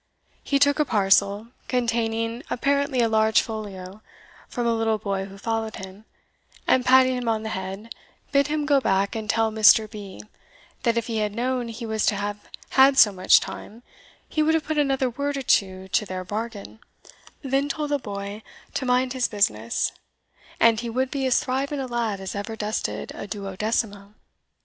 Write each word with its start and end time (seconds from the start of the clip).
He 0.43 0.57
took 0.57 0.79
a 0.79 0.83
parcel, 0.85 1.49
containing 1.67 2.41
apparently 2.49 3.01
a 3.01 3.07
large 3.07 3.43
folio, 3.43 4.01
from 4.49 4.65
a 4.65 4.73
little 4.73 4.97
boy 4.97 5.25
who 5.25 5.37
followed 5.37 5.75
him, 5.75 6.05
and, 6.65 6.83
patting 6.83 7.17
him 7.17 7.27
on 7.29 7.43
the 7.43 7.49
head, 7.49 7.93
bid 8.31 8.47
him 8.47 8.65
go 8.65 8.79
back 8.81 9.15
and 9.15 9.29
tell 9.29 9.51
Mr. 9.51 9.87
B, 9.87 10.23
that 10.81 10.97
if 10.97 11.05
he 11.05 11.17
had 11.17 11.35
known 11.35 11.67
he 11.67 11.85
was 11.85 12.03
to 12.07 12.15
have 12.15 12.39
had 12.71 12.97
so 12.97 13.11
much 13.11 13.39
time, 13.41 13.83
he 14.27 14.41
would 14.41 14.55
have 14.55 14.63
put 14.65 14.79
another 14.79 15.07
word 15.07 15.37
or 15.37 15.43
two 15.43 15.87
to 15.89 16.03
their 16.03 16.23
bargain, 16.23 16.79
then 17.43 17.69
told 17.69 17.91
the 17.91 17.99
boy 17.99 18.41
to 18.73 18.87
mind 18.87 19.13
his 19.13 19.27
business, 19.27 19.91
and 20.59 20.79
he 20.79 20.89
would 20.89 21.11
be 21.11 21.27
as 21.27 21.39
thriving 21.39 21.79
a 21.79 21.85
lad 21.85 22.19
as 22.19 22.33
ever 22.33 22.55
dusted 22.55 23.11
a 23.13 23.27
duodecimo. 23.27 24.15